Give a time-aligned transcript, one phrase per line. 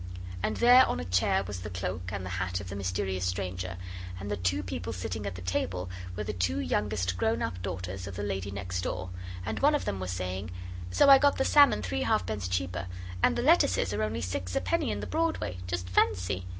[0.41, 3.77] And there on a chair was the cloak and the hat of the mysterious stranger,
[4.19, 8.07] and the two people sitting at the table were the two youngest grown up daughters
[8.07, 9.11] of the lady next door,
[9.45, 10.49] and one of them was saying
[10.89, 12.87] 'So I got the salmon three halfpence cheaper,
[13.21, 16.47] and the lettuces are only six a penny in the Broadway, just fancy!